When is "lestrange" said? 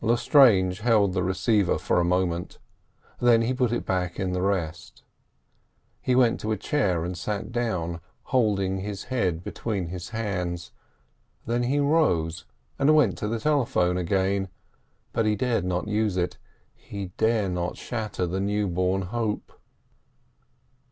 0.00-0.80